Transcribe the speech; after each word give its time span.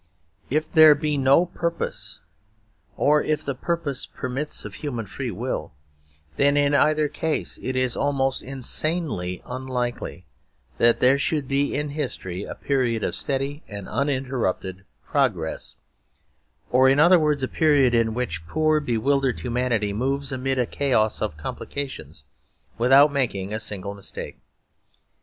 If 0.49 0.67
there 0.71 0.95
be 0.95 1.15
no 1.15 1.45
purpose, 1.45 2.21
or 2.97 3.21
if 3.21 3.45
the 3.45 3.53
purpose 3.53 4.07
permits 4.07 4.65
of 4.65 4.73
human 4.73 5.05
free 5.05 5.29
will, 5.29 5.73
then 6.37 6.57
in 6.57 6.73
either 6.73 7.07
case 7.07 7.59
it 7.61 7.75
is 7.75 7.95
almost 7.95 8.41
insanely 8.41 9.43
unlikely 9.45 10.25
that 10.79 11.01
there 11.01 11.19
should 11.19 11.47
be 11.47 11.75
in 11.75 11.89
history 11.89 12.43
a 12.45 12.55
period 12.55 13.03
of 13.03 13.13
steady 13.13 13.61
and 13.67 13.87
uninterrupted 13.87 14.85
progress; 15.05 15.75
or 16.71 16.89
in 16.89 16.99
other 16.99 17.19
words 17.19 17.43
a 17.43 17.47
period 17.47 17.93
in 17.93 18.15
which 18.15 18.47
poor 18.47 18.79
bewildered 18.79 19.41
humanity 19.41 19.93
moves 19.93 20.31
amid 20.31 20.57
a 20.57 20.65
chaos 20.65 21.21
of 21.21 21.37
complications, 21.37 22.23
without 22.75 23.11
making 23.13 23.53
a 23.53 23.59
single 23.59 23.93
mistake. 23.93 24.39